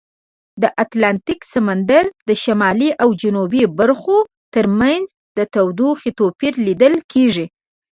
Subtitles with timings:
[0.61, 4.17] د اتلانتیک سمندر د شمالي او جنوبي برخو
[4.53, 5.05] ترمنځ
[5.37, 7.45] د تودوخې توپیر لیدل کیږي.